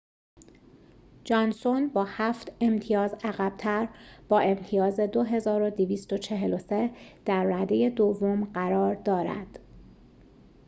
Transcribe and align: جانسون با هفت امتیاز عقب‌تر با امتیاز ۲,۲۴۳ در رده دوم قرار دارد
جانسون 1.23 1.87
با 1.89 2.03
هفت 2.03 2.51
امتیاز 2.61 3.15
عقب‌تر 3.23 3.87
با 4.29 4.39
امتیاز 4.39 4.99
۲,۲۴۳ 4.99 6.89
در 7.25 7.43
رده 7.43 7.89
دوم 7.89 8.45
قرار 8.45 8.95
دارد 8.95 9.59